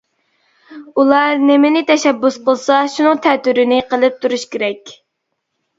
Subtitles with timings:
[1.01, 5.01] ئۇلار نېمىنى تەشەببۇس قىلسا شۇنىڭ تەتۈرىنى قىلىپ تۇرۇش كېرەك.